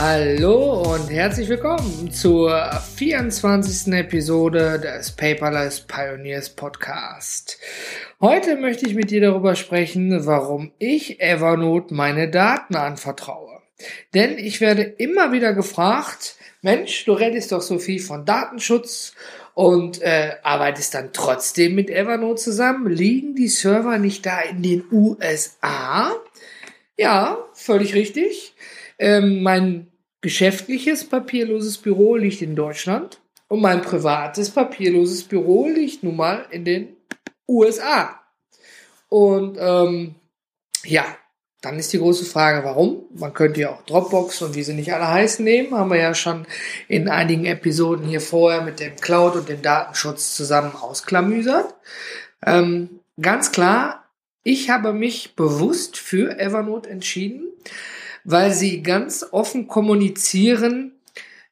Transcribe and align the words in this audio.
Hallo 0.00 0.94
und 0.94 1.10
herzlich 1.10 1.50
willkommen 1.50 2.10
zur 2.10 2.72
24. 2.96 3.92
Episode 3.92 4.80
des 4.80 5.10
Paperless 5.10 5.82
Pioneers 5.82 6.48
Podcast. 6.48 7.58
Heute 8.18 8.56
möchte 8.56 8.86
ich 8.86 8.94
mit 8.94 9.10
dir 9.10 9.20
darüber 9.20 9.56
sprechen, 9.56 10.24
warum 10.24 10.72
ich 10.78 11.20
Evernote 11.20 11.92
meine 11.92 12.30
Daten 12.30 12.76
anvertraue. 12.76 13.60
Denn 14.14 14.38
ich 14.38 14.62
werde 14.62 14.84
immer 14.84 15.32
wieder 15.32 15.52
gefragt, 15.52 16.36
Mensch, 16.62 17.04
du 17.04 17.12
redest 17.12 17.52
doch 17.52 17.60
so 17.60 17.78
viel 17.78 18.00
von 18.00 18.24
Datenschutz 18.24 19.12
und 19.52 20.00
äh, 20.00 20.36
arbeitest 20.42 20.94
dann 20.94 21.10
trotzdem 21.12 21.74
mit 21.74 21.90
Evernote 21.90 22.40
zusammen. 22.40 22.90
Liegen 22.90 23.34
die 23.34 23.48
Server 23.48 23.98
nicht 23.98 24.24
da 24.24 24.40
in 24.40 24.62
den 24.62 24.82
USA? 24.90 26.16
Ja, 26.96 27.36
völlig 27.52 27.94
richtig. 27.94 28.54
Ähm, 28.98 29.42
mein 29.42 29.89
geschäftliches 30.20 31.04
papierloses 31.04 31.78
Büro 31.78 32.16
liegt 32.16 32.42
in 32.42 32.56
Deutschland 32.56 33.20
und 33.48 33.60
mein 33.60 33.82
privates 33.82 34.50
papierloses 34.50 35.24
Büro 35.24 35.68
liegt 35.68 36.02
nun 36.02 36.16
mal 36.16 36.46
in 36.50 36.64
den 36.64 36.96
USA. 37.48 38.20
Und 39.08 39.56
ähm, 39.58 40.14
ja, 40.84 41.04
dann 41.60 41.78
ist 41.78 41.92
die 41.92 41.98
große 41.98 42.24
Frage, 42.24 42.64
warum? 42.64 43.04
Man 43.14 43.34
könnte 43.34 43.60
ja 43.60 43.70
auch 43.70 43.82
Dropbox 43.82 44.40
und 44.42 44.54
wie 44.54 44.62
sie 44.62 44.72
nicht 44.72 44.94
alle 44.94 45.08
heißen 45.08 45.44
nehmen, 45.44 45.74
haben 45.74 45.90
wir 45.90 45.98
ja 45.98 46.14
schon 46.14 46.46
in 46.88 47.08
einigen 47.08 47.44
Episoden 47.44 48.06
hier 48.06 48.20
vorher 48.20 48.62
mit 48.62 48.80
dem 48.80 48.96
Cloud 48.96 49.36
und 49.36 49.48
dem 49.48 49.60
Datenschutz 49.60 50.34
zusammen 50.34 50.74
ausklamüsert. 50.74 51.74
Ähm, 52.46 53.00
ganz 53.20 53.52
klar, 53.52 54.04
ich 54.42 54.70
habe 54.70 54.94
mich 54.94 55.34
bewusst 55.36 55.98
für 55.98 56.38
Evernote 56.38 56.88
entschieden, 56.88 57.48
weil 58.24 58.52
sie 58.52 58.82
ganz 58.82 59.26
offen 59.30 59.68
kommunizieren, 59.68 60.92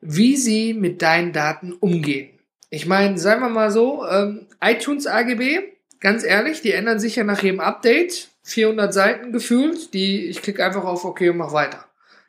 wie 0.00 0.36
sie 0.36 0.74
mit 0.74 1.02
deinen 1.02 1.32
Daten 1.32 1.72
umgehen. 1.72 2.30
Ich 2.70 2.86
meine, 2.86 3.18
sagen 3.18 3.40
wir 3.40 3.48
mal 3.48 3.70
so, 3.70 4.06
ähm, 4.06 4.46
iTunes 4.60 5.06
AGB, 5.06 5.60
ganz 6.00 6.24
ehrlich, 6.24 6.60
die 6.60 6.72
ändern 6.72 7.00
sich 7.00 7.16
ja 7.16 7.24
nach 7.24 7.42
jedem 7.42 7.60
Update. 7.60 8.28
400 8.42 8.94
Seiten 8.94 9.32
gefühlt, 9.32 9.92
die 9.92 10.26
ich 10.26 10.40
klicke 10.40 10.64
einfach 10.64 10.84
auf 10.84 11.04
OK 11.04 11.20
und 11.20 11.36
mach 11.36 11.52
weiter. 11.52 11.84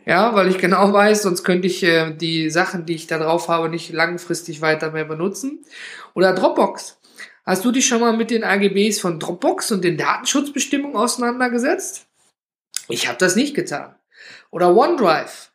Ja, 0.06 0.34
weil 0.36 0.50
ich 0.50 0.58
genau 0.58 0.92
weiß, 0.94 1.22
sonst 1.22 1.44
könnte 1.44 1.68
ich 1.68 1.84
äh, 1.84 2.12
die 2.12 2.50
Sachen, 2.50 2.86
die 2.86 2.96
ich 2.96 3.08
da 3.08 3.20
drauf 3.20 3.48
habe, 3.48 3.70
nicht 3.70 3.92
langfristig 3.92 4.62
weiter 4.62 4.92
mehr 4.92 5.06
benutzen. 5.06 5.59
Oder 6.14 6.34
Dropbox. 6.34 6.98
Hast 7.46 7.66
du 7.66 7.72
dich 7.72 7.88
schon 7.88 8.02
mal 8.02 8.16
mit 8.16 8.31
den 8.31 8.44
AGBs 8.44 9.00
von 9.00 9.20
Dropbox 9.20 9.72
und 9.72 9.84
den 9.84 9.98
Datenschutzbestimmungen 9.98 10.98
auseinandergesetzt? 10.98 12.06
Ich 12.90 13.08
habe 13.08 13.18
das 13.18 13.36
nicht 13.36 13.56
getan. 13.56 13.96
Oder 14.52 14.75
OneDrive. 14.75 15.50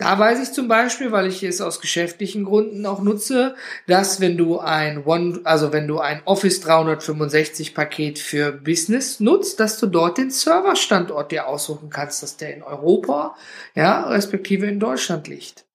Da 0.00 0.18
weiß 0.18 0.40
ich 0.42 0.54
zum 0.54 0.66
Beispiel, 0.66 1.12
weil 1.12 1.26
ich 1.26 1.42
es 1.42 1.60
aus 1.60 1.78
geschäftlichen 1.78 2.44
Gründen 2.44 2.86
auch 2.86 3.02
nutze, 3.02 3.54
dass 3.86 4.18
wenn 4.18 4.38
du 4.38 4.58
ein 4.58 5.04
One, 5.04 5.40
also 5.44 5.74
wenn 5.74 5.86
du 5.86 5.98
ein 5.98 6.22
Office 6.24 6.62
365 6.62 7.74
Paket 7.74 8.18
für 8.18 8.50
Business 8.50 9.20
nutzt, 9.20 9.60
dass 9.60 9.78
du 9.78 9.86
dort 9.86 10.16
den 10.16 10.30
Serverstandort 10.30 11.32
dir 11.32 11.46
aussuchen 11.46 11.90
kannst, 11.90 12.22
dass 12.22 12.38
der 12.38 12.54
in 12.54 12.62
Europa, 12.62 13.36
ja, 13.74 14.08
respektive 14.08 14.64
in 14.64 14.80
Deutschland 14.80 15.28
liegt. 15.28 15.66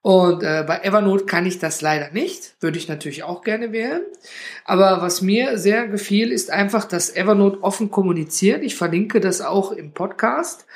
Und 0.00 0.42
äh, 0.42 0.64
bei 0.66 0.78
Evernote 0.78 1.26
kann 1.26 1.44
ich 1.44 1.58
das 1.58 1.82
leider 1.82 2.10
nicht, 2.10 2.56
würde 2.60 2.78
ich 2.78 2.88
natürlich 2.88 3.22
auch 3.22 3.42
gerne 3.42 3.70
wählen. 3.70 4.00
Aber 4.64 5.02
was 5.02 5.20
mir 5.20 5.58
sehr 5.58 5.88
gefiel, 5.88 6.32
ist 6.32 6.50
einfach, 6.50 6.86
dass 6.86 7.14
Evernote 7.14 7.62
offen 7.62 7.90
kommuniziert. 7.90 8.62
Ich 8.64 8.76
verlinke 8.76 9.20
das 9.20 9.42
auch 9.42 9.72
im 9.72 9.92
Podcast. 9.92 10.66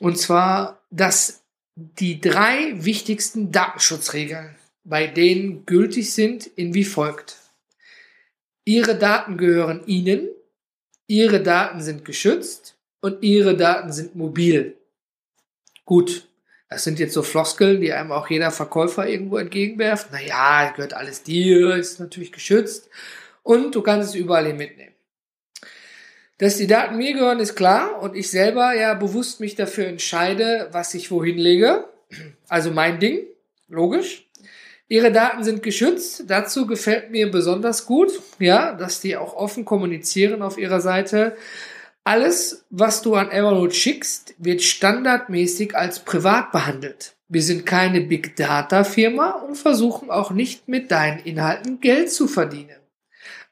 Und 0.00 0.18
zwar, 0.18 0.82
dass 0.90 1.42
die 1.74 2.20
drei 2.20 2.72
wichtigsten 2.84 3.52
Datenschutzregeln, 3.52 4.56
bei 4.84 5.06
denen 5.06 5.66
gültig 5.66 6.12
sind, 6.12 6.46
in 6.46 6.74
wie 6.74 6.84
folgt. 6.84 7.36
Ihre 8.64 8.96
Daten 8.96 9.36
gehören 9.36 9.86
Ihnen, 9.86 10.28
Ihre 11.06 11.42
Daten 11.42 11.80
sind 11.80 12.04
geschützt 12.04 12.76
und 13.00 13.22
Ihre 13.22 13.56
Daten 13.56 13.92
sind 13.92 14.14
mobil. 14.14 14.76
Gut, 15.84 16.28
das 16.68 16.84
sind 16.84 16.98
jetzt 16.98 17.14
so 17.14 17.22
Floskeln, 17.22 17.80
die 17.80 17.92
einem 17.92 18.12
auch 18.12 18.28
jeder 18.28 18.50
Verkäufer 18.50 19.08
irgendwo 19.08 19.38
entgegenwerft. 19.38 20.12
Naja, 20.12 20.70
gehört 20.72 20.94
alles 20.94 21.22
dir, 21.22 21.76
ist 21.76 21.98
natürlich 21.98 22.32
geschützt 22.32 22.90
und 23.42 23.74
du 23.74 23.82
kannst 23.82 24.10
es 24.10 24.14
überall 24.14 24.46
hin 24.46 24.56
mitnehmen. 24.56 24.94
Dass 26.38 26.56
die 26.56 26.68
Daten 26.68 26.96
mir 26.96 27.14
gehören, 27.14 27.40
ist 27.40 27.56
klar 27.56 28.00
und 28.00 28.14
ich 28.14 28.30
selber 28.30 28.72
ja 28.74 28.94
bewusst 28.94 29.40
mich 29.40 29.56
dafür 29.56 29.86
entscheide, 29.86 30.68
was 30.70 30.94
ich 30.94 31.10
wohin 31.10 31.36
lege. 31.36 31.84
Also 32.48 32.70
mein 32.70 33.00
Ding, 33.00 33.26
logisch. 33.68 34.24
Ihre 34.86 35.12
Daten 35.12 35.44
sind 35.44 35.62
geschützt. 35.62 36.24
Dazu 36.28 36.66
gefällt 36.66 37.10
mir 37.10 37.30
besonders 37.30 37.84
gut, 37.84 38.10
ja, 38.38 38.72
dass 38.72 39.00
die 39.00 39.16
auch 39.16 39.34
offen 39.34 39.64
kommunizieren 39.64 40.40
auf 40.40 40.56
ihrer 40.56 40.80
Seite. 40.80 41.36
Alles, 42.04 42.64
was 42.70 43.02
du 43.02 43.16
an 43.16 43.30
Evernote 43.30 43.74
schickst, 43.74 44.34
wird 44.38 44.62
standardmäßig 44.62 45.76
als 45.76 45.98
privat 45.98 46.52
behandelt. 46.52 47.16
Wir 47.28 47.42
sind 47.42 47.66
keine 47.66 48.00
Big 48.00 48.36
Data 48.36 48.84
Firma 48.84 49.32
und 49.32 49.56
versuchen 49.56 50.10
auch 50.10 50.30
nicht 50.30 50.68
mit 50.68 50.90
deinen 50.90 51.18
Inhalten 51.18 51.80
Geld 51.80 52.10
zu 52.10 52.26
verdienen. 52.26 52.78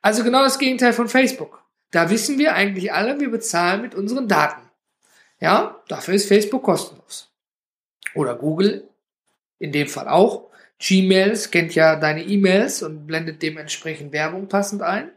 Also 0.00 0.24
genau 0.24 0.42
das 0.42 0.58
Gegenteil 0.58 0.94
von 0.94 1.08
Facebook. 1.08 1.65
Da 1.90 2.10
wissen 2.10 2.38
wir 2.38 2.54
eigentlich 2.54 2.92
alle, 2.92 3.20
wir 3.20 3.30
bezahlen 3.30 3.82
mit 3.82 3.94
unseren 3.94 4.28
Daten. 4.28 4.62
Ja, 5.40 5.82
dafür 5.88 6.14
ist 6.14 6.28
Facebook 6.28 6.62
kostenlos. 6.62 7.30
Oder 8.14 8.34
Google, 8.34 8.88
in 9.58 9.72
dem 9.72 9.88
Fall 9.88 10.08
auch. 10.08 10.50
Gmail 10.78 11.38
kennt 11.50 11.74
ja 11.74 11.96
deine 11.96 12.24
E-Mails 12.24 12.82
und 12.82 13.06
blendet 13.06 13.42
dementsprechend 13.42 14.12
Werbung 14.12 14.48
passend 14.48 14.82
ein. 14.82 15.10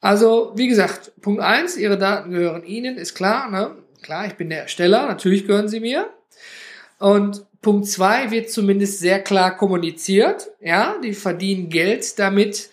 Also, 0.00 0.52
wie 0.54 0.68
gesagt, 0.68 1.12
Punkt 1.20 1.42
eins: 1.42 1.76
Ihre 1.76 1.98
Daten 1.98 2.30
gehören 2.30 2.64
Ihnen, 2.64 2.96
ist 2.96 3.14
klar. 3.14 3.50
Ne? 3.50 3.76
Klar, 4.02 4.26
ich 4.26 4.34
bin 4.34 4.50
der 4.50 4.62
Ersteller, 4.62 5.06
natürlich 5.06 5.46
gehören 5.46 5.68
sie 5.68 5.80
mir. 5.80 6.10
Und 6.98 7.46
Punkt 7.62 7.86
zwei 7.88 8.30
wird 8.30 8.50
zumindest 8.50 8.98
sehr 8.98 9.22
klar 9.22 9.56
kommuniziert. 9.56 10.50
Ja, 10.60 10.96
die 11.02 11.14
verdienen 11.14 11.70
Geld 11.70 12.18
damit, 12.18 12.68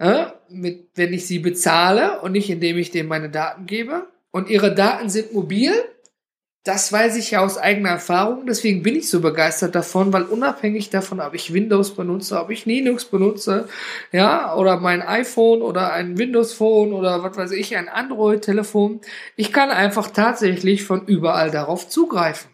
äh, 0.00 0.26
mit, 0.48 0.88
wenn 0.94 1.12
ich 1.12 1.26
sie 1.26 1.38
bezahle 1.38 2.22
und 2.22 2.32
nicht 2.32 2.50
indem 2.50 2.78
ich 2.78 2.90
denen 2.90 3.08
meine 3.08 3.28
Daten 3.28 3.66
gebe. 3.66 4.06
Und 4.30 4.48
ihre 4.48 4.74
Daten 4.74 5.10
sind 5.10 5.32
mobil. 5.34 5.72
Das 6.64 6.92
weiß 6.92 7.16
ich 7.16 7.32
ja 7.32 7.40
aus 7.40 7.58
eigener 7.58 7.90
Erfahrung. 7.90 8.46
Deswegen 8.46 8.82
bin 8.82 8.96
ich 8.96 9.10
so 9.10 9.20
begeistert 9.20 9.74
davon, 9.74 10.12
weil 10.12 10.24
unabhängig 10.24 10.90
davon, 10.90 11.20
ob 11.20 11.34
ich 11.34 11.52
Windows 11.52 11.94
benutze, 11.94 12.40
ob 12.40 12.50
ich 12.50 12.66
Linux 12.66 13.06
benutze, 13.06 13.68
ja, 14.12 14.54
oder 14.54 14.78
mein 14.78 15.02
iPhone 15.02 15.62
oder 15.62 15.92
ein 15.92 16.18
Windows 16.18 16.52
Phone 16.52 16.92
oder 16.92 17.22
was 17.22 17.36
weiß 17.36 17.52
ich, 17.52 17.76
ein 17.76 17.88
Android-Telefon, 17.88 19.00
ich 19.36 19.52
kann 19.52 19.70
einfach 19.70 20.10
tatsächlich 20.10 20.84
von 20.84 21.06
überall 21.06 21.50
darauf 21.50 21.88
zugreifen. 21.88 22.50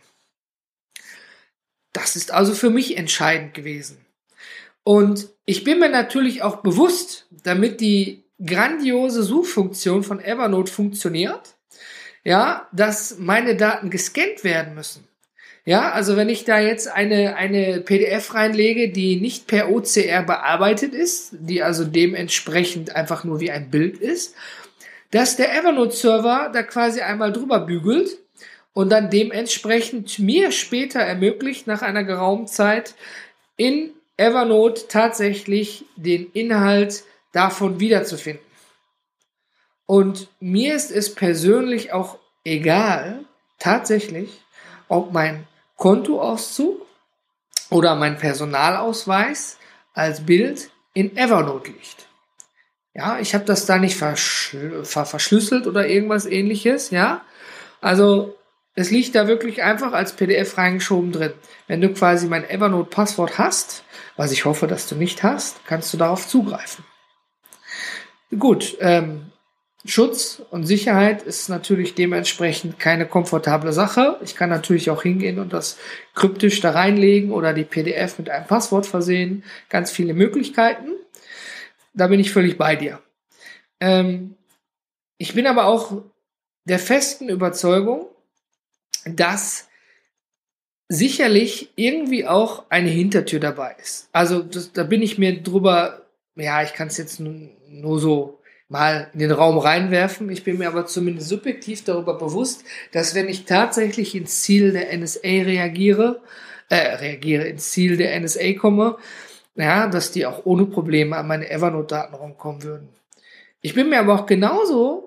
Das 1.93 2.15
ist 2.15 2.33
also 2.33 2.55
für 2.55 2.71
mich 2.71 2.97
entscheidend 2.97 3.55
gewesen. 3.55 4.06
Und 4.87 5.31
ich 5.47 5.65
bin 5.65 5.81
mir 5.81 5.89
natürlich 5.89 6.43
auch 6.43 6.59
bewusst, 6.59 7.27
damit 7.43 7.81
die 7.81 8.23
grandiose 8.41 9.25
Suchfunktion 9.25 10.05
von 10.05 10.21
Evernote 10.21 10.71
funktioniert, 10.71 11.57
ja, 12.23 12.69
dass 12.71 13.19
meine 13.19 13.57
Daten 13.57 13.91
gescannt 13.91 14.45
werden 14.45 14.77
müssen. 14.77 15.03
Ja, 15.65 15.91
also 15.91 16.17
wenn 16.17 16.29
ich 16.29 16.45
da 16.45 16.61
jetzt 16.61 16.87
eine, 16.87 17.35
eine 17.35 17.81
PDF 17.81 18.33
reinlege, 18.33 18.91
die 18.91 19.17
nicht 19.17 19.49
per 19.49 19.73
OCR 19.73 20.23
bearbeitet 20.23 20.95
ist, 20.95 21.31
die 21.33 21.65
also 21.65 21.85
dementsprechend 21.85 22.95
einfach 22.95 23.25
nur 23.25 23.41
wie 23.41 23.51
ein 23.51 23.73
Bild 23.73 23.99
ist, 23.99 24.37
dass 25.11 25.35
der 25.35 25.53
Evernote-Server 25.59 26.53
da 26.55 26.63
quasi 26.63 27.01
einmal 27.01 27.33
drüber 27.33 27.59
bügelt 27.59 28.19
und 28.73 28.91
dann 28.91 29.11
dementsprechend 29.11 30.21
mir 30.21 30.53
später 30.53 31.01
ermöglicht, 31.01 31.67
nach 31.67 31.83
einer 31.83 32.05
geraumen 32.05 32.47
Zeit 32.47 32.95
in 33.57 33.91
Evernote 34.17 34.89
tatsächlich 34.89 35.85
den 35.97 36.31
Inhalt 36.33 37.05
davon 37.33 37.81
wiederzufinden. 37.81 38.45
Und 39.87 40.29
mir 40.41 40.75
ist 40.75 40.91
es 40.91 41.15
persönlich 41.15 41.93
auch 41.93 42.19
egal, 42.45 43.25
tatsächlich, 43.59 44.43
ob 44.89 45.13
mein 45.13 45.47
Kontoauszug 45.77 46.85
oder 47.71 47.95
mein 47.95 48.17
Personalausweis 48.19 49.59
als 49.95 50.25
Bild 50.25 50.71
in 50.95 51.17
Evernote 51.17 51.71
liegt. 51.71 52.09
Ja, 52.95 53.19
ich 53.19 53.35
habe 53.35 53.45
das 53.45 53.67
da 53.67 53.79
nicht 53.79 53.97
verschl 53.97 54.85
ver 54.85 55.05
verschlüsselt 55.05 55.67
oder 55.67 55.87
irgendwas 55.87 56.25
ähnliches, 56.25 56.91
ja. 56.91 57.23
Also 57.83 58.36
es 58.77 58.91
liegt 58.91 59.15
da 59.15 59.27
wirklich 59.27 59.63
einfach 59.63 59.93
als 59.93 60.15
PDF 60.15 60.59
reingeschoben 60.59 61.11
drin. 61.11 61.33
Wenn 61.67 61.81
du 61.81 61.93
quasi 61.93 62.29
mein 62.29 62.49
Evernote-Passwort 62.49 63.39
hast, 63.39 63.85
was 64.17 64.33
ich 64.33 64.45
hoffe, 64.45 64.67
dass 64.67 64.87
du 64.87 64.95
nicht 64.95 65.23
hast, 65.23 65.67
kannst 65.67 65.93
du 65.93 65.97
darauf 65.97 66.29
zugreifen. 66.29 66.85
Gut, 68.39 68.77
ähm, 68.81 69.33
Schutz 69.87 70.43
und 70.51 70.67
Sicherheit 70.67 71.23
ist 71.23 71.49
natürlich 71.49 71.95
dementsprechend 71.95 72.79
keine 72.79 73.07
komfortable 73.07 73.73
Sache. 73.73 74.19
Ich 74.23 74.37
kann 74.37 74.51
natürlich 74.51 74.91
auch 74.91 75.03
hingehen 75.03 75.39
und 75.39 75.53
das 75.53 75.79
kryptisch 76.15 76.61
da 76.61 76.73
reinlegen 76.73 77.31
oder 77.31 77.55
die 77.55 77.65
PDF 77.65 78.19
mit 78.19 78.29
einem 78.29 78.47
Passwort 78.47 78.87
versehen. 78.87 79.43
Ganz 79.71 79.91
viele 79.91 80.13
Möglichkeiten. 80.13 80.91
Da 81.95 82.09
bin 82.09 82.21
ich 82.21 82.31
völlig 82.31 82.59
bei 82.59 82.77
dir. 82.77 83.01
Ähm, 83.81 84.37
ich 85.17 85.35
bin 85.35 85.47
aber 85.47 85.65
auch 85.65 86.03
der 86.65 86.79
festen 86.79 87.31
Überzeugung, 87.31 88.09
dass 89.07 89.69
sicherlich 90.89 91.73
irgendwie 91.77 92.27
auch 92.27 92.65
eine 92.69 92.91
Hintertür 92.91 93.41
dabei 93.41 93.77
ist. 93.81 94.09
Also 94.13 94.43
das, 94.43 94.73
da 94.73 94.85
bin 94.85 95.03
ich 95.03 95.19
mir 95.19 95.43
drüber, 95.43 96.07
ja, 96.37 96.63
ich 96.63 96.75
kann 96.75 96.89
es 96.89 96.97
jetzt 96.97 97.19
nur, 97.21 97.35
nur 97.69 97.99
so 97.99 98.41
mal 98.69 99.11
in 99.13 99.21
den 99.21 99.31
Raum 99.31 99.59
reinwerfen. 99.59 100.29
Ich 100.31 100.45
bin 100.45 100.59
mir 100.59 100.69
aber 100.69 100.87
zumindest 100.87 101.29
subjektiv 101.29 101.85
darüber 101.85 102.19
bewusst, 102.19 102.65
dass 102.93 103.15
wenn 103.15 103.29
ich 103.29 103.45
tatsächlich 103.45 104.15
ins 104.15 104.43
Ziel 104.43 104.73
der 104.73 104.97
NSA 104.97 105.21
reagiere, 105.23 106.23
äh, 106.69 106.97
reagiere, 106.97 107.45
ins 107.45 107.71
Ziel 107.71 107.97
der 107.97 108.19
NSA 108.21 108.55
komme, 108.55 108.97
ja, 109.55 109.89
dass 109.89 110.13
die 110.13 110.27
auch 110.27 110.45
ohne 110.45 110.67
Probleme 110.67 111.17
an 111.17 111.29
meine 111.29 111.49
Evernote-Daten 111.49 112.15
rankommen 112.15 112.63
würden. 112.63 112.89
Ich 113.61 113.75
bin 113.75 113.89
mir 113.89 114.01
aber 114.01 114.15
auch 114.15 114.27
genauso 114.27 115.06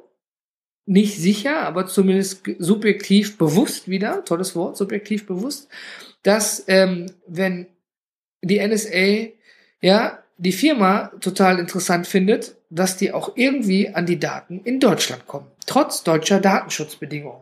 nicht 0.89 1.17
sicher, 1.17 1.61
aber 1.61 1.85
zumindest 1.85 2.41
subjektiv 2.57 3.37
bewusst 3.37 3.87
wieder, 3.87 4.25
tolles 4.25 4.55
Wort, 4.55 4.75
subjektiv 4.75 5.27
bewusst, 5.27 5.69
dass 6.23 6.65
ähm, 6.67 7.05
wenn 7.27 7.67
die 8.41 8.59
NSA 8.59 9.29
ja 9.81 10.19
die 10.37 10.51
Firma 10.51 11.11
total 11.21 11.59
interessant 11.59 12.07
findet, 12.07 12.55
dass 12.71 12.97
die 12.97 13.11
auch 13.11 13.33
irgendwie 13.35 13.89
an 13.89 14.07
die 14.07 14.19
Daten 14.19 14.61
in 14.63 14.79
Deutschland 14.79 15.27
kommen, 15.27 15.45
trotz 15.67 16.03
deutscher 16.03 16.39
Datenschutzbedingungen. 16.39 17.41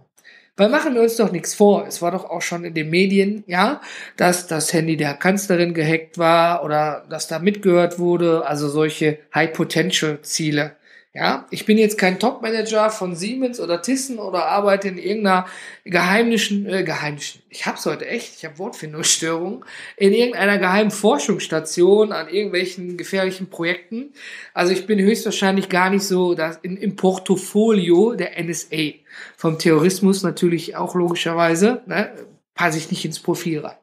Weil 0.57 0.69
machen 0.69 0.95
wir 0.95 1.03
uns 1.03 1.15
doch 1.15 1.31
nichts 1.31 1.53
vor. 1.53 1.85
Es 1.87 2.01
war 2.01 2.11
doch 2.11 2.25
auch 2.25 2.41
schon 2.41 2.65
in 2.65 2.73
den 2.73 2.89
Medien, 2.89 3.43
ja, 3.47 3.79
dass 4.17 4.47
das 4.47 4.73
Handy 4.73 4.97
der 4.97 5.13
Kanzlerin 5.13 5.73
gehackt 5.73 6.17
war 6.17 6.65
oder 6.65 7.05
dass 7.09 7.27
da 7.27 7.39
mitgehört 7.39 7.99
wurde. 7.99 8.45
Also 8.45 8.67
solche 8.67 9.19
High-Potential-Ziele. 9.35 10.75
Ja, 11.19 11.47
ich 11.49 11.65
bin 11.65 11.79
jetzt 11.79 11.97
kein 11.97 12.19
Top-Manager 12.19 12.91
von 12.91 13.15
Siemens 13.15 13.59
oder 13.59 13.81
Thyssen 13.81 14.19
oder 14.19 14.45
arbeite 14.45 14.87
in 14.89 14.99
irgendeiner 14.99 15.47
geheimnischen, 15.83 16.67
äh, 16.67 16.83
geheimischen, 16.83 17.41
ich 17.49 17.65
hab's 17.65 17.87
heute 17.87 18.05
echt, 18.05 18.35
ich 18.35 18.45
habe 18.45 18.59
Wortfindungsstörungen, 18.59 19.65
in 19.95 20.13
irgendeiner 20.13 20.59
geheimen 20.59 20.91
Forschungsstation 20.91 22.11
an 22.11 22.29
irgendwelchen 22.29 22.97
gefährlichen 22.97 23.49
Projekten. 23.49 24.13
Also 24.53 24.73
ich 24.73 24.85
bin 24.85 24.99
höchstwahrscheinlich 24.99 25.69
gar 25.69 25.89
nicht 25.89 26.03
so 26.03 26.35
das 26.35 26.57
in, 26.57 26.77
im 26.77 26.95
Portfolio 26.95 28.13
der 28.13 28.39
NSA. 28.39 28.91
Vom 29.37 29.57
Terrorismus 29.57 30.21
natürlich 30.21 30.75
auch 30.75 30.93
logischerweise, 30.93 31.81
ne, 31.87 32.11
passe 32.53 32.77
ich 32.77 32.91
nicht 32.91 33.03
ins 33.05 33.19
Profil 33.19 33.61
rein. 33.61 33.77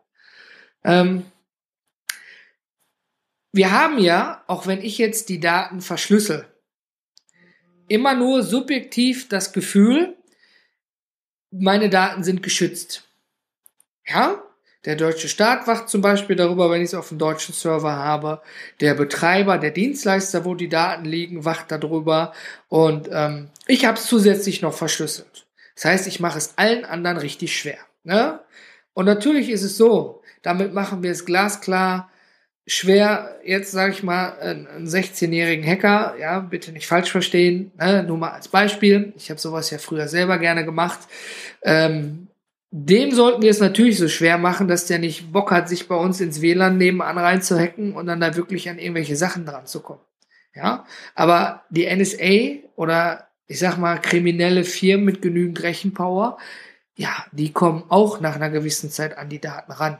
Ähm, 0.84 1.25
wir 3.50 3.72
haben 3.72 3.98
ja, 3.98 4.44
auch 4.46 4.69
wenn 4.69 4.80
ich 4.80 4.98
jetzt 4.98 5.28
die 5.30 5.40
Daten 5.40 5.80
verschlüssel, 5.80 6.46
immer 7.88 8.14
nur 8.14 8.42
subjektiv 8.42 9.28
das 9.28 9.52
Gefühl, 9.52 10.16
meine 11.50 11.88
Daten 11.88 12.25
sind 12.25 12.42
geschützt. 12.42 13.04
Ja, 14.06 14.42
der 14.84 14.96
deutsche 14.96 15.28
Staat 15.28 15.66
wacht 15.66 15.88
zum 15.88 16.02
Beispiel 16.02 16.36
darüber, 16.36 16.70
wenn 16.70 16.82
ich 16.82 16.88
es 16.88 16.94
auf 16.94 17.08
dem 17.08 17.19
deutschen 17.19 17.54
Server 17.54 17.92
habe. 17.92 18.42
Der 18.81 18.94
Betreiber, 18.94 19.56
der 19.56 19.70
Dienstleister, 19.70 20.44
wo 20.44 20.54
die 20.54 20.69
Daten 20.69 21.06
liegen, 21.06 21.44
wacht 21.44 21.72
darüber. 21.72 22.34
Und 22.69 23.08
ähm, 23.10 23.48
ich 23.66 23.87
habe 23.87 23.96
es 23.96 24.06
zusätzlich 24.06 24.60
noch 24.60 24.75
verschlüsselt. 24.75 25.46
Das 25.75 25.87
heißt, 25.87 26.06
ich 26.06 26.20
mache 26.20 26.38
es 26.38 26.58
allen 26.58 26.84
anderen 26.84 27.16
richtig 27.16 27.56
schwer. 27.56 27.78
Ne? 28.02 28.40
Und 28.92 29.06
natürlich 29.06 29.48
ist 29.48 29.62
es 29.62 29.76
so, 29.76 30.22
damit 30.42 30.75
machen 30.75 31.02
wir 31.02 31.10
es 31.10 31.25
glasklar, 31.25 32.10
schwer, 32.66 33.38
jetzt 33.44 33.72
sage 33.72 33.93
ich 33.93 34.02
mal, 34.02 34.38
einen 34.38 34.87
16-jährigen 34.87 35.66
Hacker, 35.66 36.16
ja, 36.19 36.40
bitte 36.40 36.72
nicht 36.72 36.87
falsch 36.87 37.11
verstehen, 37.11 37.72
ne, 37.78 38.02
nur 38.02 38.16
mal 38.16 38.31
als 38.31 38.49
Beispiel, 38.49 39.12
ich 39.16 39.31
habe 39.31 39.40
sowas 39.40 39.70
ja 39.70 39.78
früher 39.78 40.08
selber 40.08 40.38
gerne 40.38 40.64
gemacht, 40.64 41.00
ähm, 41.62 42.28
dem 42.76 43.12
sollten 43.12 43.43
wir 43.43 43.50
es 43.50 43.61
natürlich 43.61 43.99
so 43.99 44.08
schwer 44.08 44.37
machen, 44.37 44.66
dass 44.66 44.87
der 44.87 44.99
nicht 44.99 45.31
Bock 45.32 45.52
hat, 45.52 45.69
sich 45.69 45.87
bei 45.87 45.94
uns 45.94 46.20
ins 46.20 46.40
WLAN 46.40 46.76
nebenan 46.76 47.19
reinzuhacken 47.19 47.93
und 47.94 48.06
dann 48.06 48.20
da 48.20 48.34
wirklich 48.34 48.69
an 48.69 48.81
irgendwelche 48.81 49.14
Sachen 49.14 49.46
dran 49.46 49.66
zu 49.66 49.81
kommen. 49.81 50.00
Ja, 50.56 50.84
aber 51.14 51.62
die 51.70 51.87
NSA 51.87 52.66
oder 52.75 53.28
ich 53.46 53.61
sag 53.61 53.76
mal 53.76 54.00
kriminelle 54.00 54.64
Firmen 54.64 55.05
mit 55.05 55.22
genügend 55.22 55.62
Rechenpower, 55.62 56.38
ja, 56.96 57.11
die 57.31 57.52
kommen 57.52 57.84
auch 57.88 58.20
nach 58.20 58.34
einer 58.37 58.50
gewissen 58.50 58.90
Zeit 58.90 59.19
an 59.19 59.28
die 59.28 59.40
Daten 59.40 59.70
ran. 59.70 59.99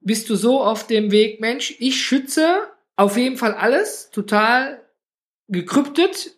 Bist 0.02 0.30
du 0.30 0.36
so 0.36 0.62
auf 0.62 0.88
dem 0.88 1.10
Weg, 1.12 1.40
Mensch, 1.40 1.74
ich 1.80 2.04
schütze 2.04 2.68
auf 2.98 3.16
jeden 3.16 3.38
Fall 3.38 3.54
alles, 3.54 4.10
total 4.12 4.82
gekryptet, 5.48 6.36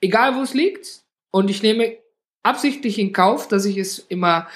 egal 0.00 0.36
wo 0.36 0.42
es 0.42 0.54
liegt. 0.54 1.02
Und 1.32 1.50
ich 1.50 1.60
nehme 1.60 1.96
absichtlich 2.42 2.98
in 2.98 3.12
Kauf, 3.12 3.48
dass 3.48 3.64
ich 3.64 3.76
es 3.76 3.98
immer 3.98 4.48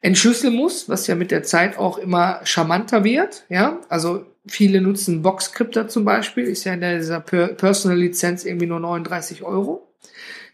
entschlüsseln 0.00 0.54
muss, 0.54 0.88
was 0.88 1.06
ja 1.06 1.14
mit 1.14 1.30
der 1.30 1.42
Zeit 1.42 1.76
auch 1.76 1.98
immer 1.98 2.40
charmanter 2.44 3.04
wird. 3.04 3.44
Ja, 3.48 3.80
also 3.88 4.26
viele 4.46 4.80
nutzen 4.80 5.22
Boxcrypter 5.22 5.88
zum 5.88 6.04
Beispiel, 6.04 6.44
ist 6.44 6.64
ja 6.64 6.74
in 6.74 6.80
dieser 6.80 7.20
Personal 7.20 7.98
Lizenz 7.98 8.44
irgendwie 8.44 8.66
nur 8.66 8.80
39 8.80 9.42
Euro. 9.42 9.92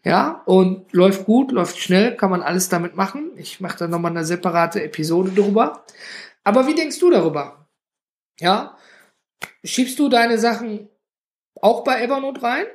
Ja, 0.03 0.43
und 0.45 0.93
läuft 0.93 1.25
gut, 1.25 1.51
läuft 1.51 1.79
schnell, 1.79 2.15
kann 2.15 2.31
man 2.31 2.43
alles 2.43 2.69
damit 2.69 2.95
machen. 2.95 3.31
Ich 3.37 3.61
mache 3.61 3.79
da 3.79 3.89
nochmal 3.89 4.11
eine 4.11 4.25
separate 4.25 4.83
Episode 4.83 5.31
drüber. 5.31 5.85
Aber 6.43 6.67
wie 6.67 6.75
denkst 6.75 6.99
du 6.99 7.11
darüber? 7.11 7.67
Ja, 8.39 8.77
schiebst 9.63 9.99
du 9.99 10.11
deine 10.11 10.37
Sachen 10.39 10.91
auch 11.61 11.85
bei 11.85 12.03
Evernote 12.03 12.43
rein? 12.43 12.67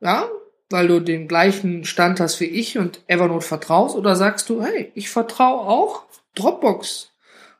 Ja, 0.00 0.30
weil 0.72 0.88
du 0.88 1.00
den 1.00 1.28
gleichen 1.28 1.84
Stand 1.84 2.20
hast 2.20 2.40
wie 2.40 2.46
ich 2.46 2.78
und 2.78 3.00
Evernote 3.06 3.46
vertraust? 3.46 3.96
Oder 3.96 4.16
sagst 4.16 4.48
du, 4.48 4.62
hey, 4.62 4.90
ich 4.94 5.10
vertraue 5.10 5.60
auch 5.68 6.04
Dropbox? 6.34 7.10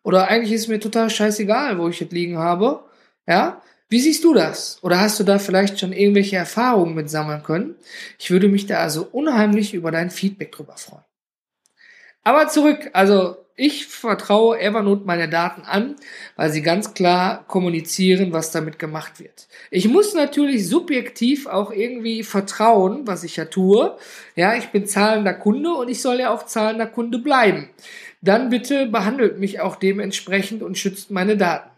Oder 0.02 0.28
eigentlich 0.28 0.52
ist 0.52 0.69
mir 0.69 0.81
total 0.81 1.11
scheißegal, 1.11 1.78
wo 1.78 1.88
ich 1.88 2.00
es 2.00 2.11
liegen 2.11 2.38
habe. 2.38 2.83
Ja? 3.26 3.62
Wie 3.88 4.00
siehst 4.00 4.25
du 4.25 4.35
das? 4.35 4.78
Oder 4.83 5.00
hast 5.00 5.21
du 5.21 5.25
da 5.25 5.38
vielleicht 5.38 5.78
schon 5.78 5.92
irgendwelche 5.92 6.37
Erfahrungen 6.37 6.95
mit 6.95 7.11
sammeln 7.11 7.42
können? 7.42 7.76
Ich 8.19 8.31
würde 8.31 8.49
mich 8.49 8.66
da 8.66 8.78
also 8.78 9.07
unheimlich 9.12 9.75
über 9.75 9.90
dein 9.90 10.11
Feedback 10.11 10.50
drüber 10.52 10.76
freuen. 10.76 11.04
Aber 12.25 12.49
zurück, 12.49 12.91
also 12.93 13.37
ich 13.55 13.87
vertraue 13.87 14.59
Evernote 14.59 15.05
meine 15.05 15.29
Daten 15.29 15.62
an, 15.62 15.97
weil 16.37 16.50
sie 16.50 16.62
ganz 16.62 16.95
klar 16.95 17.45
kommunizieren, 17.47 18.33
was 18.33 18.50
damit 18.50 18.79
gemacht 18.79 19.21
wird. 19.21 19.47
Ich 19.71 19.88
muss 19.88 20.14
natürlich 20.14 20.69
subjektiv 20.69 21.47
auch 21.47 21.71
irgendwie 21.71 22.23
vertrauen, 22.23 23.07
was 23.07 23.25
ich 23.25 23.37
ja 23.37 23.45
tue. 23.45 23.97
Ja, 24.37 24.55
ich 24.55 24.69
bin 24.69 24.87
zahlender 24.87 25.35
Kunde 25.35 25.73
und 25.75 25.88
ich 25.88 26.00
soll 26.00 26.21
ja 26.21 26.31
auch 26.31 26.47
zahlender 26.47 26.87
Kunde 26.87 27.19
bleiben. 27.19 27.69
Dann 28.23 28.50
bitte 28.50 28.87
behandelt 28.87 29.38
mich 29.38 29.61
auch 29.61 29.76
dementsprechend 29.76 30.62
und 30.62 30.79
schützt 30.79 31.11
meine 31.11 31.37
Daten. 31.37 31.71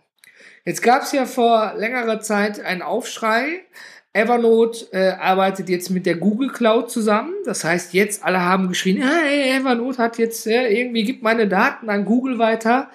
Jetzt 0.65 0.83
gab 0.83 1.03
es 1.03 1.13
ja 1.13 1.27
vor 1.27 1.75
längerer 1.77 2.21
Zeit 2.21 2.61
einen 2.61 2.83
Aufschrei, 2.83 3.65
Evernote 4.15 4.87
äh, 4.93 5.11
arbeitet 5.11 5.69
jetzt 5.69 5.91
mit 5.91 6.07
der 6.07 6.15
Google 6.15 6.49
Cloud 6.49 6.91
zusammen. 6.91 7.35
Das 7.45 7.65
heißt, 7.65 7.93
jetzt 7.95 8.25
alle 8.25 8.41
haben 8.41 8.69
geschrien, 8.69 9.03
hey, 9.03 9.59
Evernote 9.59 9.99
hat 9.99 10.19
jetzt 10.19 10.47
äh, 10.47 10.69
irgendwie 10.69 11.03
gibt 11.03 11.23
meine 11.23 11.49
Daten 11.49 11.91
an 11.91 12.05
Google 12.05 12.39
weiter. 12.39 12.91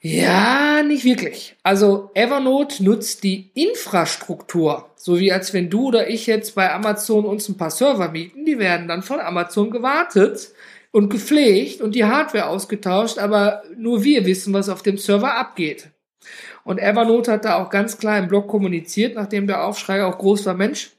Ja, 0.00 0.84
nicht 0.84 1.04
wirklich. 1.04 1.56
Also 1.64 2.10
Evernote 2.14 2.84
nutzt 2.84 3.24
die 3.24 3.50
Infrastruktur, 3.54 4.90
so 4.94 5.18
wie 5.18 5.32
als 5.32 5.52
wenn 5.52 5.68
du 5.68 5.88
oder 5.88 6.08
ich 6.08 6.28
jetzt 6.28 6.54
bei 6.54 6.72
Amazon 6.72 7.24
uns 7.24 7.48
ein 7.48 7.56
paar 7.56 7.70
Server 7.70 8.08
mieten, 8.10 8.44
die 8.44 8.60
werden 8.60 8.86
dann 8.86 9.02
von 9.02 9.18
Amazon 9.18 9.72
gewartet 9.72 10.52
und 10.92 11.10
gepflegt 11.10 11.80
und 11.80 11.96
die 11.96 12.04
Hardware 12.04 12.46
ausgetauscht, 12.46 13.18
aber 13.18 13.64
nur 13.76 14.04
wir 14.04 14.24
wissen, 14.24 14.54
was 14.54 14.68
auf 14.68 14.82
dem 14.82 14.98
Server 14.98 15.34
abgeht. 15.34 15.88
Und 16.66 16.78
Evernote 16.78 17.30
hat 17.30 17.44
da 17.44 17.62
auch 17.62 17.70
ganz 17.70 17.96
klar 17.96 18.18
im 18.18 18.26
Blog 18.26 18.48
kommuniziert, 18.48 19.14
nachdem 19.14 19.46
der 19.46 19.64
Aufschrei 19.64 20.04
auch 20.04 20.18
groß 20.18 20.46
war, 20.46 20.54
Mensch, 20.54 20.90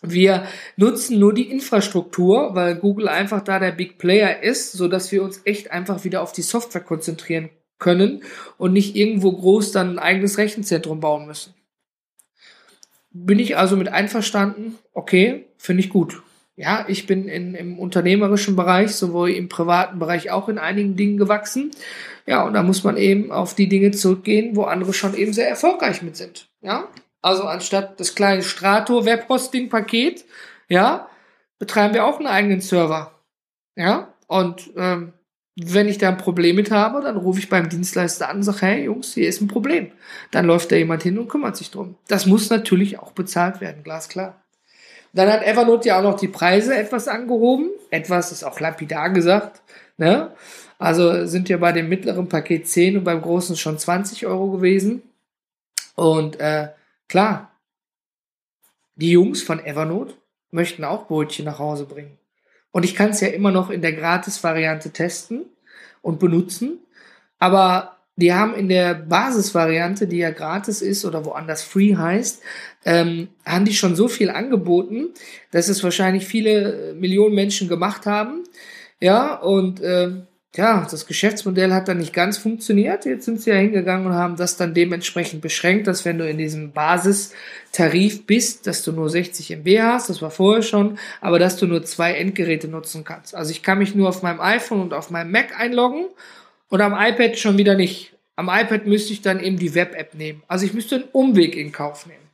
wir 0.00 0.46
nutzen 0.76 1.18
nur 1.18 1.34
die 1.34 1.50
Infrastruktur, 1.50 2.54
weil 2.54 2.76
Google 2.76 3.08
einfach 3.08 3.42
da 3.42 3.58
der 3.58 3.72
Big 3.72 3.98
Player 3.98 4.42
ist, 4.42 4.72
so 4.72 4.88
dass 4.88 5.12
wir 5.12 5.22
uns 5.22 5.42
echt 5.44 5.70
einfach 5.70 6.04
wieder 6.04 6.22
auf 6.22 6.32
die 6.32 6.40
Software 6.40 6.80
konzentrieren 6.80 7.50
können 7.78 8.22
und 8.56 8.72
nicht 8.72 8.96
irgendwo 8.96 9.30
groß 9.30 9.72
dann 9.72 9.90
ein 9.90 9.98
eigenes 9.98 10.38
Rechenzentrum 10.38 11.00
bauen 11.00 11.26
müssen. 11.26 11.52
Bin 13.10 13.38
ich 13.38 13.58
also 13.58 13.76
mit 13.76 13.88
einverstanden? 13.88 14.78
Okay, 14.94 15.44
finde 15.58 15.82
ich 15.82 15.90
gut. 15.90 16.22
Ja, 16.56 16.86
ich 16.88 17.06
bin 17.06 17.28
in, 17.28 17.54
im 17.54 17.78
unternehmerischen 17.78 18.56
Bereich, 18.56 18.92
sowohl 18.92 19.30
im 19.30 19.50
privaten 19.50 19.98
Bereich 19.98 20.30
auch 20.30 20.48
in 20.48 20.56
einigen 20.56 20.96
Dingen 20.96 21.18
gewachsen. 21.18 21.72
Ja, 22.26 22.44
und 22.44 22.54
da 22.54 22.62
muss 22.62 22.84
man 22.84 22.96
eben 22.96 23.30
auf 23.30 23.54
die 23.54 23.68
Dinge 23.68 23.90
zurückgehen, 23.90 24.56
wo 24.56 24.64
andere 24.64 24.94
schon 24.94 25.14
eben 25.14 25.32
sehr 25.32 25.48
erfolgreich 25.48 26.02
mit 26.02 26.16
sind. 26.16 26.48
Ja, 26.62 26.88
also 27.20 27.44
anstatt 27.44 28.00
das 28.00 28.14
kleine 28.14 28.42
Strato 28.42 29.04
Webhosting 29.04 29.68
Paket, 29.68 30.24
ja, 30.68 31.08
betreiben 31.58 31.94
wir 31.94 32.06
auch 32.06 32.18
einen 32.18 32.26
eigenen 32.26 32.60
Server. 32.60 33.12
Ja, 33.76 34.14
und 34.26 34.70
ähm, 34.76 35.12
wenn 35.56 35.88
ich 35.88 35.98
da 35.98 36.08
ein 36.08 36.16
Problem 36.16 36.56
mit 36.56 36.70
habe, 36.70 37.00
dann 37.00 37.16
rufe 37.16 37.38
ich 37.38 37.48
beim 37.48 37.68
Dienstleister 37.68 38.28
an 38.28 38.38
und 38.38 38.42
sage, 38.42 38.62
hey 38.62 38.84
Jungs, 38.84 39.14
hier 39.14 39.28
ist 39.28 39.40
ein 39.40 39.48
Problem. 39.48 39.92
Dann 40.32 40.46
läuft 40.46 40.72
da 40.72 40.76
jemand 40.76 41.02
hin 41.02 41.18
und 41.18 41.28
kümmert 41.28 41.56
sich 41.56 41.70
drum. 41.70 41.96
Das 42.08 42.26
muss 42.26 42.50
natürlich 42.50 42.98
auch 42.98 43.12
bezahlt 43.12 43.60
werden, 43.60 43.84
glasklar. 43.84 44.42
Dann 45.12 45.32
hat 45.32 45.44
Evernote 45.44 45.88
ja 45.88 45.98
auch 45.98 46.02
noch 46.02 46.18
die 46.18 46.28
Preise 46.28 46.76
etwas 46.76 47.06
angehoben. 47.06 47.70
Etwas 47.90 48.32
ist 48.32 48.42
auch 48.42 48.58
lapidar 48.58 49.10
gesagt. 49.10 49.62
Ne? 49.96 50.32
Also 50.78 51.26
sind 51.26 51.48
ja 51.48 51.56
bei 51.56 51.72
dem 51.72 51.88
mittleren 51.88 52.28
Paket 52.28 52.68
10 52.68 52.98
und 52.98 53.04
beim 53.04 53.22
großen 53.22 53.56
schon 53.56 53.78
20 53.78 54.26
Euro 54.26 54.50
gewesen. 54.50 55.02
Und 55.94 56.40
äh, 56.40 56.68
Klar, 57.08 57.52
die 58.96 59.10
Jungs 59.10 59.42
von 59.42 59.64
Evernote 59.64 60.14
möchten 60.50 60.84
auch 60.84 61.06
Brötchen 61.06 61.44
nach 61.44 61.58
Hause 61.58 61.84
bringen. 61.84 62.18
Und 62.70 62.84
ich 62.84 62.94
kann 62.94 63.10
es 63.10 63.20
ja 63.20 63.28
immer 63.28 63.50
noch 63.50 63.70
in 63.70 63.82
der 63.82 63.92
Gratis-Variante 63.92 64.90
testen 64.90 65.44
und 66.02 66.18
benutzen. 66.18 66.78
Aber 67.38 67.98
die 68.16 68.32
haben 68.32 68.54
in 68.54 68.68
der 68.68 68.94
Basisvariante, 68.94 70.06
die 70.06 70.18
ja 70.18 70.30
gratis 70.30 70.82
ist 70.82 71.04
oder 71.04 71.24
woanders 71.24 71.62
free 71.62 71.96
heißt, 71.96 72.42
ähm, 72.84 73.28
haben 73.44 73.64
die 73.64 73.74
schon 73.74 73.96
so 73.96 74.08
viel 74.08 74.30
angeboten, 74.30 75.08
dass 75.50 75.68
es 75.68 75.82
wahrscheinlich 75.82 76.24
viele 76.26 76.90
äh, 76.90 76.94
Millionen 76.94 77.34
Menschen 77.34 77.68
gemacht 77.68 78.06
haben. 78.06 78.44
Ja, 79.04 79.34
und 79.34 79.82
ähm, 79.84 80.28
ja, 80.56 80.86
das 80.90 81.06
Geschäftsmodell 81.06 81.74
hat 81.74 81.88
dann 81.88 81.98
nicht 81.98 82.14
ganz 82.14 82.38
funktioniert. 82.38 83.04
Jetzt 83.04 83.26
sind 83.26 83.38
sie 83.38 83.50
ja 83.50 83.56
hingegangen 83.56 84.06
und 84.06 84.14
haben 84.14 84.36
das 84.36 84.56
dann 84.56 84.72
dementsprechend 84.72 85.42
beschränkt, 85.42 85.86
dass 85.86 86.06
wenn 86.06 86.16
du 86.16 86.26
in 86.26 86.38
diesem 86.38 86.72
Basistarif 86.72 88.24
bist, 88.24 88.66
dass 88.66 88.82
du 88.82 88.92
nur 88.92 89.10
60 89.10 89.50
MB 89.50 89.82
hast, 89.82 90.08
das 90.08 90.22
war 90.22 90.30
vorher 90.30 90.62
schon, 90.62 90.98
aber 91.20 91.38
dass 91.38 91.58
du 91.58 91.66
nur 91.66 91.84
zwei 91.84 92.14
Endgeräte 92.14 92.66
nutzen 92.66 93.04
kannst. 93.04 93.34
Also 93.34 93.50
ich 93.50 93.62
kann 93.62 93.76
mich 93.76 93.94
nur 93.94 94.08
auf 94.08 94.22
meinem 94.22 94.40
iPhone 94.40 94.80
und 94.80 94.94
auf 94.94 95.10
meinem 95.10 95.32
Mac 95.32 95.60
einloggen 95.60 96.06
und 96.70 96.80
am 96.80 96.94
iPad 96.98 97.38
schon 97.38 97.58
wieder 97.58 97.74
nicht. 97.74 98.14
Am 98.36 98.48
iPad 98.48 98.86
müsste 98.86 99.12
ich 99.12 99.20
dann 99.20 99.38
eben 99.38 99.58
die 99.58 99.74
Web-App 99.74 100.14
nehmen. 100.14 100.42
Also 100.48 100.64
ich 100.64 100.72
müsste 100.72 100.94
einen 100.94 101.04
Umweg 101.12 101.56
in 101.56 101.72
Kauf 101.72 102.06
nehmen. 102.06 102.24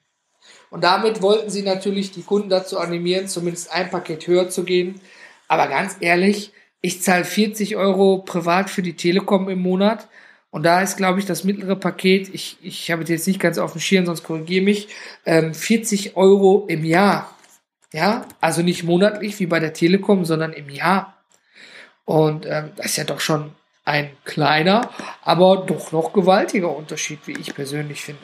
Und 0.71 0.85
damit 0.85 1.21
wollten 1.21 1.51
sie 1.51 1.63
natürlich 1.63 2.13
die 2.13 2.23
Kunden 2.23 2.49
dazu 2.49 2.79
animieren, 2.79 3.27
zumindest 3.27 3.73
ein 3.73 3.91
Paket 3.91 4.29
höher 4.29 4.51
zu 4.51 4.63
gehen. 4.63 5.01
Aber 5.49 5.67
ganz 5.67 5.97
ehrlich, 5.99 6.53
ich 6.81 7.03
zahle 7.03 7.25
40 7.25 7.77
Euro 7.77 8.19
privat 8.19 8.71
für 8.71 8.83
die 8.83 8.97
Telekom 8.97 9.49
im 9.49 9.61
Monat. 9.61 10.09
Und 10.51 10.65
da 10.65 10.81
ist, 10.83 10.97
glaube 10.97 11.21
ich, 11.21 11.27
das 11.27 11.45
mittlere 11.45 11.77
Paket, 11.77 12.35
ich, 12.35 12.57
ich 12.63 12.91
habe 12.91 13.05
jetzt 13.05 13.27
nicht 13.27 13.39
ganz 13.39 13.59
auf 13.59 13.73
dem 13.73 13.81
Schirm, 13.81 14.07
sonst 14.07 14.25
korrigiere 14.25 14.65
mich, 14.65 14.89
ähm, 15.25 15.55
40 15.55 16.17
Euro 16.17 16.67
im 16.69 16.85
Jahr. 16.85 17.37
Ja, 17.93 18.27
also 18.41 18.63
nicht 18.63 18.85
monatlich 18.85 19.39
wie 19.41 19.47
bei 19.47 19.61
der 19.61 19.73
Telekom, 19.73 20.25
sondern 20.25 20.53
im 20.53 20.69
Jahr. 20.69 21.17
Und 22.05 22.47
ähm, 22.47 22.71
das 22.77 22.87
ist 22.87 22.97
ja 22.97 23.05
doch 23.05 23.21
schon 23.21 23.53
ein 23.85 24.11
kleiner, 24.25 24.91
aber 25.23 25.65
doch 25.67 25.93
noch 25.93 26.13
gewaltiger 26.13 26.75
Unterschied, 26.75 27.21
wie 27.27 27.33
ich 27.33 27.55
persönlich 27.55 28.03
finde. 28.03 28.23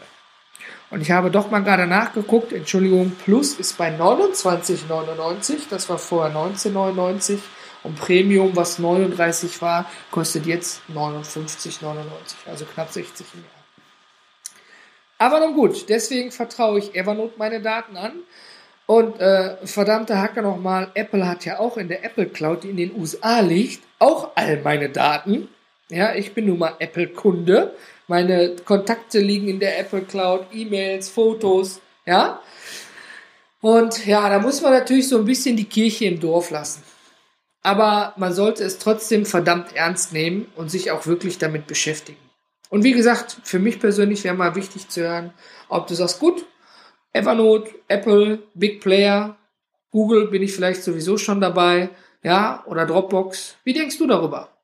Und 0.90 1.00
ich 1.00 1.10
habe 1.10 1.30
doch 1.30 1.50
mal 1.50 1.62
gerade 1.62 1.86
nachgeguckt, 1.86 2.52
Entschuldigung, 2.52 3.12
Plus 3.24 3.54
ist 3.54 3.76
bei 3.76 3.96
29,99, 3.96 5.68
das 5.68 5.88
war 5.88 5.98
vorher 5.98 6.34
19,99 6.34 7.38
und 7.86 7.96
Premium, 7.96 8.54
was 8.56 8.78
39 8.78 9.62
war, 9.62 9.88
kostet 10.10 10.44
jetzt 10.44 10.82
59,99, 10.92 11.94
also 12.46 12.64
knapp 12.64 12.92
60 12.92 13.26
im 13.34 13.40
Jahr. 13.40 13.50
Aber 15.18 15.40
nun 15.40 15.54
gut, 15.54 15.88
deswegen 15.88 16.32
vertraue 16.32 16.80
ich 16.80 16.94
Evernote 16.94 17.34
meine 17.38 17.62
Daten 17.62 17.96
an. 17.96 18.12
Und 18.86 19.18
äh, 19.18 19.56
verdammte 19.66 20.20
Hacker 20.20 20.42
nochmal, 20.42 20.90
Apple 20.94 21.26
hat 21.26 21.44
ja 21.44 21.58
auch 21.58 21.76
in 21.76 21.88
der 21.88 22.04
Apple 22.04 22.26
Cloud, 22.26 22.62
die 22.62 22.70
in 22.70 22.76
den 22.76 22.94
USA 22.96 23.40
liegt, 23.40 23.82
auch 23.98 24.30
all 24.36 24.60
meine 24.62 24.90
Daten. 24.90 25.48
Ja, 25.88 26.14
ich 26.14 26.34
bin 26.34 26.46
nun 26.46 26.58
mal 26.58 26.74
Apple-Kunde. 26.78 27.74
Meine 28.06 28.54
Kontakte 28.64 29.18
liegen 29.18 29.48
in 29.48 29.58
der 29.58 29.78
Apple 29.80 30.02
Cloud, 30.02 30.46
E-Mails, 30.52 31.08
Fotos, 31.08 31.80
ja. 32.04 32.40
Und 33.60 34.06
ja, 34.06 34.28
da 34.28 34.38
muss 34.38 34.60
man 34.60 34.72
natürlich 34.72 35.08
so 35.08 35.18
ein 35.18 35.24
bisschen 35.24 35.56
die 35.56 35.64
Kirche 35.64 36.04
im 36.04 36.20
Dorf 36.20 36.50
lassen 36.50 36.82
aber 37.66 38.14
man 38.16 38.32
sollte 38.32 38.62
es 38.62 38.78
trotzdem 38.78 39.26
verdammt 39.26 39.74
ernst 39.74 40.12
nehmen 40.12 40.46
und 40.54 40.70
sich 40.70 40.92
auch 40.92 41.08
wirklich 41.08 41.38
damit 41.38 41.66
beschäftigen. 41.66 42.20
Und 42.70 42.84
wie 42.84 42.92
gesagt, 42.92 43.38
für 43.42 43.58
mich 43.58 43.80
persönlich 43.80 44.22
wäre 44.22 44.36
mal 44.36 44.54
wichtig 44.54 44.88
zu 44.88 45.00
hören, 45.00 45.34
ob 45.68 45.88
du 45.88 45.94
sagst, 45.94 46.20
gut, 46.20 46.46
Evernote, 47.12 47.74
Apple, 47.88 48.38
Big 48.54 48.80
Player, 48.80 49.36
Google 49.90 50.28
bin 50.28 50.44
ich 50.44 50.54
vielleicht 50.54 50.84
sowieso 50.84 51.18
schon 51.18 51.40
dabei, 51.40 51.90
ja, 52.22 52.62
oder 52.66 52.86
Dropbox. 52.86 53.56
Wie 53.64 53.72
denkst 53.72 53.98
du 53.98 54.06
darüber? 54.06 54.56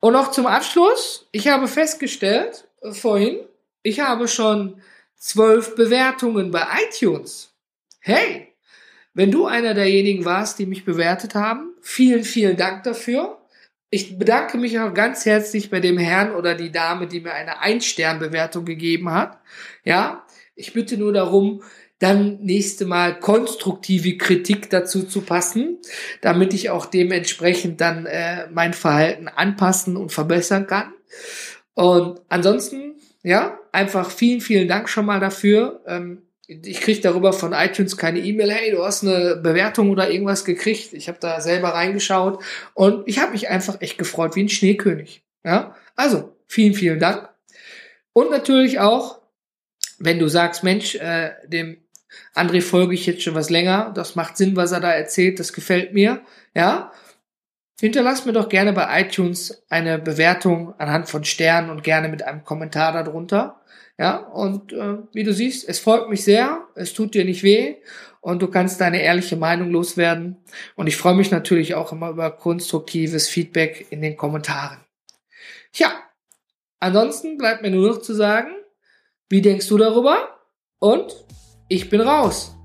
Und 0.00 0.14
noch 0.14 0.32
zum 0.32 0.48
Abschluss, 0.48 1.28
ich 1.30 1.46
habe 1.46 1.68
festgestellt 1.68 2.66
äh, 2.80 2.90
vorhin, 2.90 3.38
ich 3.84 4.00
habe 4.00 4.26
schon 4.26 4.82
zwölf 5.16 5.76
Bewertungen 5.76 6.50
bei 6.50 6.66
iTunes. 6.88 7.54
Hey, 8.00 8.49
wenn 9.14 9.30
du 9.30 9.46
einer 9.46 9.74
derjenigen 9.74 10.24
warst, 10.24 10.58
die 10.58 10.66
mich 10.66 10.84
bewertet 10.84 11.34
haben, 11.34 11.74
vielen, 11.80 12.24
vielen 12.24 12.56
Dank 12.56 12.84
dafür. 12.84 13.38
Ich 13.90 14.18
bedanke 14.18 14.56
mich 14.56 14.78
auch 14.78 14.94
ganz 14.94 15.26
herzlich 15.26 15.68
bei 15.68 15.80
dem 15.80 15.98
Herrn 15.98 16.34
oder 16.34 16.54
die 16.54 16.70
Dame, 16.70 17.08
die 17.08 17.20
mir 17.20 17.32
eine 17.32 17.60
Ein-Stern-Bewertung 17.60 18.64
gegeben 18.64 19.10
hat. 19.10 19.40
Ja, 19.84 20.24
ich 20.54 20.72
bitte 20.72 20.96
nur 20.96 21.12
darum, 21.12 21.62
dann 21.98 22.38
nächste 22.40 22.86
Mal 22.86 23.18
konstruktive 23.18 24.16
Kritik 24.16 24.70
dazu 24.70 25.02
zu 25.02 25.20
passen, 25.20 25.78
damit 26.22 26.54
ich 26.54 26.70
auch 26.70 26.86
dementsprechend 26.86 27.80
dann 27.80 28.06
äh, 28.06 28.48
mein 28.50 28.72
Verhalten 28.72 29.28
anpassen 29.28 29.96
und 29.96 30.10
verbessern 30.10 30.66
kann. 30.66 30.94
Und 31.74 32.20
ansonsten, 32.28 32.94
ja, 33.22 33.58
einfach 33.72 34.10
vielen, 34.10 34.40
vielen 34.40 34.66
Dank 34.66 34.88
schon 34.88 35.04
mal 35.04 35.20
dafür. 35.20 35.82
Ähm, 35.86 36.22
ich 36.50 36.80
kriege 36.80 37.00
darüber 37.00 37.32
von 37.32 37.52
iTunes 37.52 37.96
keine 37.96 38.18
E-Mail, 38.18 38.50
hey, 38.50 38.72
du 38.72 38.84
hast 38.84 39.04
eine 39.04 39.36
Bewertung 39.36 39.90
oder 39.90 40.10
irgendwas 40.10 40.44
gekriegt. 40.44 40.92
Ich 40.92 41.06
habe 41.06 41.18
da 41.20 41.40
selber 41.40 41.68
reingeschaut 41.68 42.42
und 42.74 43.06
ich 43.06 43.20
habe 43.20 43.32
mich 43.32 43.48
einfach 43.48 43.80
echt 43.80 43.98
gefreut 43.98 44.34
wie 44.34 44.42
ein 44.42 44.48
Schneekönig. 44.48 45.22
Ja, 45.44 45.76
also 45.94 46.36
vielen, 46.48 46.74
vielen 46.74 46.98
Dank. 46.98 47.28
Und 48.12 48.30
natürlich 48.30 48.80
auch, 48.80 49.20
wenn 49.98 50.18
du 50.18 50.26
sagst, 50.26 50.64
Mensch, 50.64 50.96
äh, 50.96 51.30
dem 51.46 51.78
André 52.34 52.62
folge 52.62 52.94
ich 52.94 53.06
jetzt 53.06 53.22
schon 53.22 53.36
was 53.36 53.50
länger, 53.50 53.92
das 53.94 54.16
macht 54.16 54.36
Sinn, 54.36 54.56
was 54.56 54.72
er 54.72 54.80
da 54.80 54.90
erzählt, 54.90 55.38
das 55.38 55.52
gefällt 55.52 55.92
mir, 55.92 56.22
ja, 56.54 56.90
hinterlass 57.80 58.26
mir 58.26 58.32
doch 58.32 58.48
gerne 58.48 58.72
bei 58.72 59.02
iTunes 59.02 59.62
eine 59.70 59.98
Bewertung 59.98 60.74
anhand 60.78 61.08
von 61.08 61.24
Sternen 61.24 61.70
und 61.70 61.84
gerne 61.84 62.08
mit 62.08 62.24
einem 62.24 62.44
Kommentar 62.44 62.92
darunter. 62.92 63.60
Ja, 64.00 64.16
und 64.16 64.72
äh, 64.72 64.96
wie 65.12 65.24
du 65.24 65.34
siehst, 65.34 65.68
es 65.68 65.78
freut 65.78 66.08
mich 66.08 66.24
sehr, 66.24 66.66
es 66.74 66.94
tut 66.94 67.12
dir 67.12 67.26
nicht 67.26 67.42
weh 67.42 67.76
und 68.22 68.40
du 68.40 68.48
kannst 68.48 68.80
deine 68.80 69.02
ehrliche 69.02 69.36
Meinung 69.36 69.70
loswerden. 69.72 70.38
Und 70.74 70.86
ich 70.86 70.96
freue 70.96 71.14
mich 71.14 71.30
natürlich 71.30 71.74
auch 71.74 71.92
immer 71.92 72.08
über 72.08 72.30
konstruktives 72.30 73.28
Feedback 73.28 73.88
in 73.90 74.00
den 74.00 74.16
Kommentaren. 74.16 74.78
Tja, 75.74 75.92
ansonsten 76.80 77.36
bleibt 77.36 77.60
mir 77.60 77.70
nur 77.70 77.90
noch 77.90 78.00
zu 78.00 78.14
sagen, 78.14 78.52
wie 79.28 79.42
denkst 79.42 79.68
du 79.68 79.76
darüber? 79.76 80.16
Und 80.78 81.14
ich 81.68 81.90
bin 81.90 82.00
raus. 82.00 82.56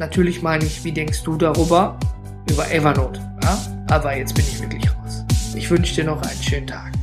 Natürlich 0.00 0.42
meine 0.42 0.64
ich, 0.64 0.82
wie 0.82 0.90
denkst 0.90 1.22
du 1.22 1.36
darüber? 1.36 1.96
Über 2.50 2.68
Evernote. 2.72 3.20
Ja? 3.44 3.56
Aber 3.88 4.16
jetzt 4.16 4.34
bin 4.34 4.44
ich 4.44 4.60
wirklich 4.60 4.84
raus. 4.96 5.22
Ich 5.54 5.70
wünsche 5.70 5.94
dir 5.94 6.04
noch 6.04 6.20
einen 6.20 6.42
schönen 6.42 6.66
Tag. 6.66 6.99